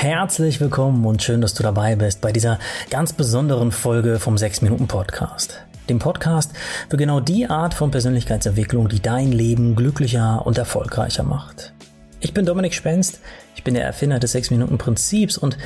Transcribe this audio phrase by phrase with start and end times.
[0.00, 4.62] Herzlich willkommen und schön, dass du dabei bist bei dieser ganz besonderen Folge vom 6
[4.62, 5.60] Minuten Podcast.
[5.88, 6.52] Dem Podcast
[6.88, 11.74] für genau die Art von Persönlichkeitsentwicklung, die dein Leben glücklicher und erfolgreicher macht.
[12.20, 13.18] Ich bin Dominik Spenst,
[13.56, 15.58] ich bin der Erfinder des 6 Minuten Prinzips und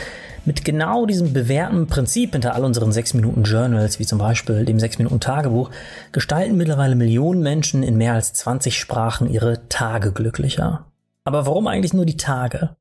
[0.46, 4.80] mit genau diesem bewährten Prinzip hinter all unseren 6 Minuten Journals, wie zum Beispiel dem
[4.80, 5.70] 6 Minuten Tagebuch,
[6.10, 10.86] gestalten mittlerweile Millionen Menschen in mehr als 20 Sprachen ihre Tage glücklicher.
[11.24, 12.76] Aber warum eigentlich nur die Tage?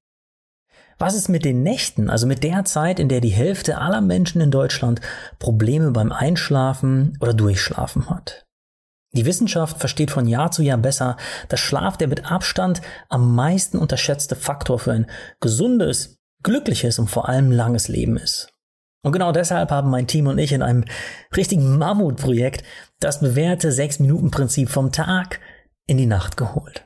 [1.01, 4.39] Was ist mit den Nächten, also mit der Zeit, in der die Hälfte aller Menschen
[4.39, 5.01] in Deutschland
[5.39, 8.45] Probleme beim Einschlafen oder Durchschlafen hat?
[9.11, 11.17] Die Wissenschaft versteht von Jahr zu Jahr besser,
[11.49, 15.07] dass Schlaf der mit Abstand am meisten unterschätzte Faktor für ein
[15.39, 18.53] gesundes, glückliches und vor allem langes Leben ist.
[19.03, 20.85] Und genau deshalb haben mein Team und ich in einem
[21.35, 22.63] richtigen Mammutprojekt
[22.99, 25.39] das bewährte 6-Minuten-Prinzip vom Tag
[25.87, 26.85] in die Nacht geholt.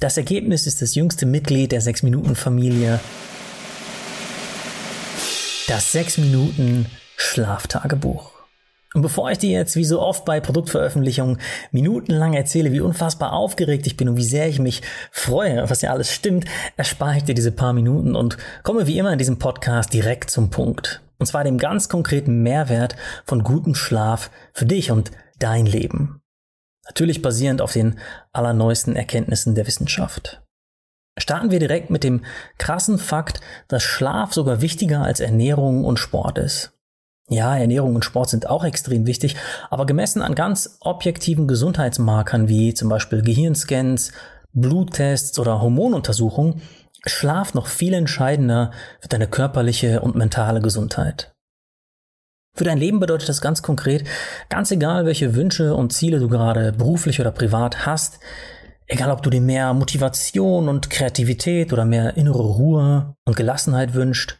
[0.00, 2.98] Das Ergebnis ist das jüngste Mitglied der 6-Minuten-Familie,
[5.68, 8.32] das 6-Minuten-Schlaftagebuch.
[8.94, 13.86] Und bevor ich dir jetzt wie so oft bei Produktveröffentlichungen minutenlang erzähle, wie unfassbar aufgeregt
[13.86, 16.44] ich bin und wie sehr ich mich freue, was ja alles stimmt,
[16.76, 20.50] erspare ich dir diese paar Minuten und komme wie immer in diesem Podcast direkt zum
[20.50, 21.00] Punkt.
[21.18, 26.20] Und zwar dem ganz konkreten Mehrwert von gutem Schlaf für dich und dein Leben.
[26.84, 27.98] Natürlich basierend auf den
[28.32, 30.41] allerneuesten Erkenntnissen der Wissenschaft.
[31.18, 32.24] Starten wir direkt mit dem
[32.58, 36.72] krassen Fakt, dass Schlaf sogar wichtiger als Ernährung und Sport ist.
[37.28, 39.36] Ja, Ernährung und Sport sind auch extrem wichtig,
[39.70, 44.12] aber gemessen an ganz objektiven Gesundheitsmarkern wie zum Beispiel Gehirnscans,
[44.52, 46.62] Bluttests oder Hormonuntersuchungen,
[47.06, 51.32] Schlaf noch viel entscheidender für deine körperliche und mentale Gesundheit.
[52.54, 54.04] Für dein Leben bedeutet das ganz konkret,
[54.50, 58.20] ganz egal welche Wünsche und Ziele du gerade beruflich oder privat hast,
[58.92, 64.38] egal ob du dir mehr Motivation und Kreativität oder mehr innere Ruhe und Gelassenheit wünscht,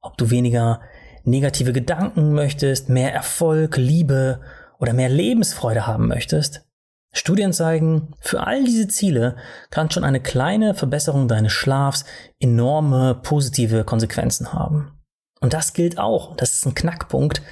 [0.00, 0.80] ob du weniger
[1.22, 4.40] negative Gedanken möchtest, mehr Erfolg, Liebe
[4.80, 6.66] oder mehr Lebensfreude haben möchtest.
[7.12, 9.36] Studien zeigen, für all diese Ziele
[9.70, 12.04] kann schon eine kleine Verbesserung deines Schlafs
[12.40, 15.00] enorme positive Konsequenzen haben.
[15.40, 17.42] Und das gilt auch, das ist ein Knackpunkt,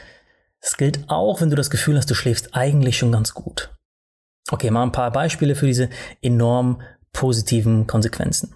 [0.61, 3.71] das gilt auch, wenn du das Gefühl hast, du schläfst eigentlich schon ganz gut.
[4.51, 5.89] Okay, mal ein paar Beispiele für diese
[6.21, 6.81] enorm
[7.13, 8.55] positiven Konsequenzen.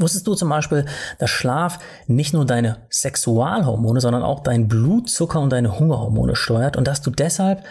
[0.00, 0.86] Wusstest du zum Beispiel,
[1.18, 6.86] dass Schlaf nicht nur deine Sexualhormone, sondern auch dein Blutzucker und deine Hungerhormone steuert und
[6.86, 7.64] dass du deshalb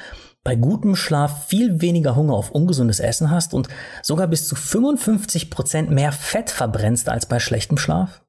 [0.43, 3.69] bei gutem Schlaf viel weniger Hunger auf ungesundes Essen hast und
[4.01, 8.23] sogar bis zu 55 Prozent mehr Fett verbrennst als bei schlechtem Schlaf?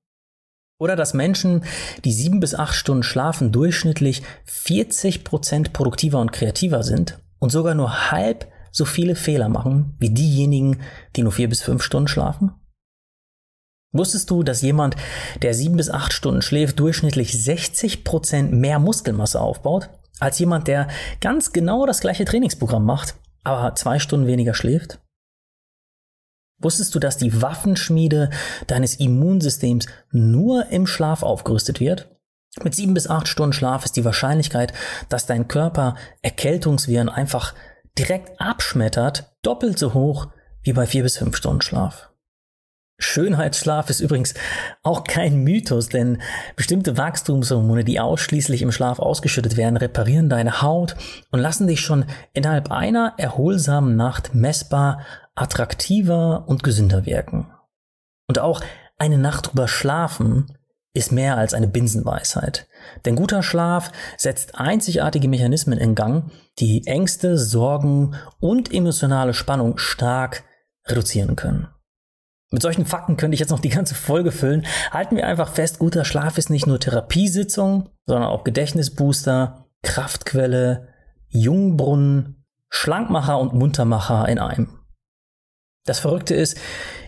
[0.81, 1.65] Oder dass Menschen,
[2.05, 7.75] die sieben bis acht Stunden schlafen, durchschnittlich 40 Prozent produktiver und kreativer sind und sogar
[7.75, 10.81] nur halb so viele Fehler machen wie diejenigen,
[11.17, 12.53] die nur vier bis fünf Stunden schlafen?
[13.93, 14.97] Wusstest du, dass jemand,
[15.41, 19.89] der sieben bis acht Stunden schläft, durchschnittlich 60 Prozent mehr Muskelmasse aufbaut,
[20.21, 20.89] als jemand, der
[21.21, 25.01] ganz genau das gleiche Trainingsprogramm macht, aber zwei Stunden weniger schläft?
[26.61, 28.31] Wusstest du, dass die Waffenschmiede
[28.67, 32.11] deines Immunsystems nur im Schlaf aufgerüstet wird?
[32.65, 34.73] Mit sieben bis acht Stunden Schlaf ist die Wahrscheinlichkeit,
[35.09, 37.55] dass dein Körper Erkältungsviren einfach
[37.99, 40.29] direkt abschmettert, doppelt so hoch
[40.63, 42.11] wie bei vier bis fünf Stunden Schlaf.
[43.01, 44.35] Schönheitsschlaf ist übrigens
[44.83, 46.21] auch kein Mythos, denn
[46.57, 50.97] bestimmte Wachstumshormone, die ausschließlich im Schlaf ausgeschüttet werden, reparieren deine Haut
[51.31, 57.53] und lassen dich schon innerhalb einer erholsamen Nacht messbar attraktiver und gesünder wirken.
[58.27, 58.61] Und auch
[58.99, 60.58] eine Nacht drüber schlafen
[60.99, 62.67] ist mehr als eine Binsenweisheit.
[63.05, 70.45] Denn guter Schlaf setzt einzigartige Mechanismen in Gang, die Ängste, Sorgen und emotionale Spannung stark
[70.87, 71.69] reduzieren können.
[72.51, 74.67] Mit solchen Fakten könnte ich jetzt noch die ganze Folge füllen.
[74.91, 80.89] Halten wir einfach fest, guter Schlaf ist nicht nur Therapiesitzung, sondern auch Gedächtnisbooster, Kraftquelle,
[81.29, 84.81] Jungbrunnen, Schlankmacher und Muntermacher in einem.
[85.85, 86.59] Das Verrückte ist,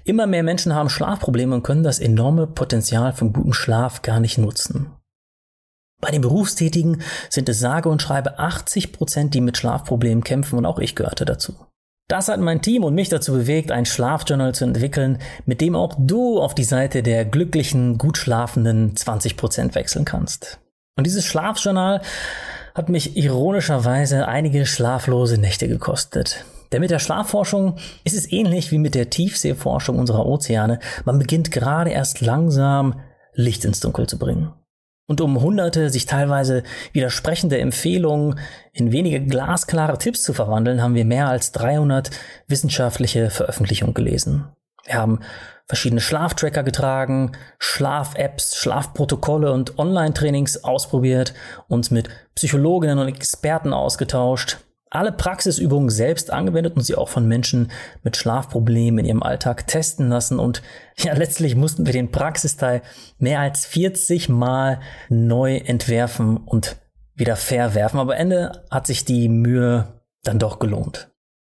[0.05, 4.39] immer mehr Menschen haben Schlafprobleme und können das enorme Potenzial vom guten Schlaf gar nicht
[4.39, 4.91] nutzen.
[6.01, 10.67] Bei den Berufstätigen sind es sage und schreibe 80 Prozent, die mit Schlafproblemen kämpfen und
[10.67, 11.55] auch ich gehörte dazu.
[12.09, 15.95] Das hat mein Team und mich dazu bewegt, ein Schlafjournal zu entwickeln, mit dem auch
[15.97, 20.59] du auf die Seite der glücklichen, gut schlafenden 20% wechseln kannst.
[20.97, 22.03] Und dieses Schlafjournal
[22.75, 26.45] hat mich ironischerweise einige schlaflose Nächte gekostet.
[26.73, 30.79] Denn mit der Schlafforschung ist es ähnlich wie mit der Tiefseeforschung unserer Ozeane.
[31.05, 33.01] Man beginnt gerade erst langsam
[33.35, 34.53] Licht ins Dunkel zu bringen
[35.11, 36.63] und um hunderte sich teilweise
[36.93, 38.39] widersprechende Empfehlungen
[38.73, 42.13] in wenige glasklare Tipps zu verwandeln, haben wir mehr als 300
[42.47, 44.47] wissenschaftliche Veröffentlichungen gelesen.
[44.85, 45.19] Wir haben
[45.67, 51.35] verschiedene Schlaftracker getragen, Schlaf-Apps, Schlafprotokolle und Online-Trainings ausprobiert,
[51.67, 54.59] uns mit Psychologinnen und Experten ausgetauscht,
[54.91, 57.71] alle Praxisübungen selbst angewendet und sie auch von Menschen
[58.03, 60.39] mit Schlafproblemen in ihrem Alltag testen lassen.
[60.39, 60.63] Und
[60.99, 62.83] ja, letztlich mussten wir den Praxisteil
[63.19, 66.77] mehr als 40 Mal neu entwerfen und
[67.15, 68.01] wieder verwerfen.
[68.01, 71.11] Aber Ende hat sich die Mühe dann doch gelohnt.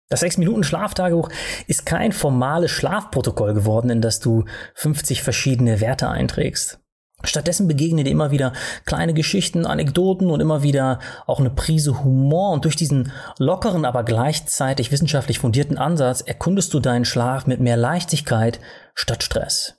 [0.09, 1.30] Das 6-Minuten-Schlaftagebuch
[1.68, 6.80] ist kein formales Schlafprotokoll geworden, in das du 50 verschiedene Werte einträgst.
[7.24, 8.54] Stattdessen begegnen dir immer wieder
[8.86, 12.51] kleine Geschichten, Anekdoten und immer wieder auch eine Prise Humor.
[12.51, 17.77] Und durch diesen lockeren, aber gleichzeitig wissenschaftlich fundierten Ansatz erkundest du deinen Schlaf mit mehr
[17.77, 18.60] Leichtigkeit
[18.95, 19.75] statt Stress.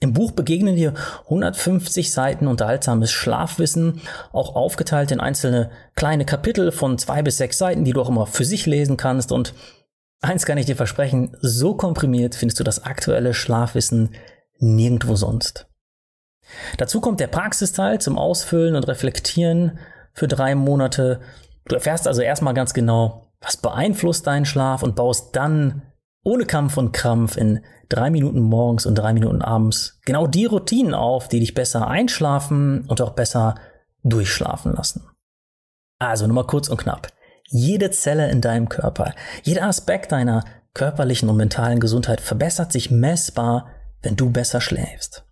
[0.00, 0.94] Im Buch begegnen dir
[1.24, 4.00] 150 Seiten unterhaltsames Schlafwissen,
[4.32, 8.26] auch aufgeteilt in einzelne kleine Kapitel von zwei bis sechs Seiten, die du auch immer
[8.26, 9.32] für sich lesen kannst.
[9.32, 9.54] Und
[10.20, 14.14] eins kann ich dir versprechen, so komprimiert findest du das aktuelle Schlafwissen
[14.60, 15.67] nirgendwo sonst.
[16.76, 19.78] Dazu kommt der Praxisteil zum Ausfüllen und Reflektieren
[20.12, 21.20] für drei Monate.
[21.66, 25.82] Du erfährst also erstmal ganz genau, was beeinflusst deinen Schlaf und baust dann
[26.24, 30.94] ohne Kampf und Krampf in drei Minuten morgens und drei Minuten abends genau die Routinen
[30.94, 33.54] auf, die dich besser einschlafen und auch besser
[34.02, 35.08] durchschlafen lassen.
[35.98, 37.08] Also nur mal kurz und knapp.
[37.46, 40.44] Jede Zelle in deinem Körper, jeder Aspekt deiner
[40.74, 43.68] körperlichen und mentalen Gesundheit verbessert sich messbar,
[44.02, 45.24] wenn du besser schläfst.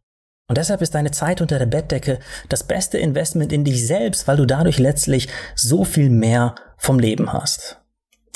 [0.49, 4.37] Und deshalb ist deine Zeit unter der Bettdecke das beste Investment in dich selbst, weil
[4.37, 7.79] du dadurch letztlich so viel mehr vom Leben hast.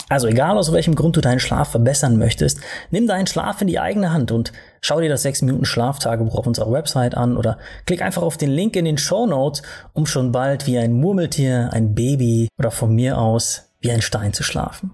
[0.09, 2.59] Also egal aus welchem Grund du deinen Schlaf verbessern möchtest,
[2.91, 6.49] nimm deinen Schlaf in die eigene Hand und schau dir das 6 Minuten Schlaftagebuch auf
[6.49, 9.63] unserer Website an oder klick einfach auf den Link in den Show Notes,
[9.93, 14.33] um schon bald wie ein Murmeltier, ein Baby oder von mir aus wie ein Stein
[14.33, 14.91] zu schlafen.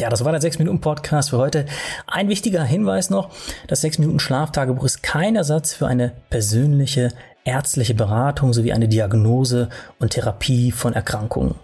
[0.00, 1.66] Ja, das war der 6 Minuten Podcast für heute.
[2.06, 3.28] Ein wichtiger Hinweis noch,
[3.68, 7.10] das 6 Minuten Schlaftagebuch ist kein Ersatz für eine persönliche
[7.44, 9.68] ärztliche Beratung sowie eine Diagnose
[9.98, 11.54] und Therapie von Erkrankungen.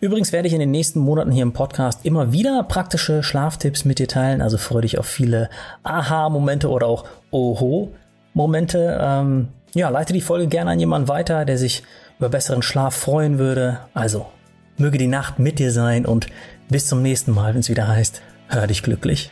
[0.00, 3.98] Übrigens werde ich in den nächsten Monaten hier im Podcast immer wieder praktische Schlaftipps mit
[3.98, 4.42] dir teilen.
[4.42, 5.48] Also freue dich auf viele
[5.84, 8.98] Aha-Momente oder auch Oho-Momente.
[9.00, 11.82] Ähm, ja, leite die Folge gerne an jemanden weiter, der sich
[12.18, 13.78] über besseren Schlaf freuen würde.
[13.94, 14.26] Also,
[14.76, 16.26] möge die Nacht mit dir sein und
[16.72, 19.30] bis zum nächsten Mal, wenn es wieder heißt, hör dich glücklich.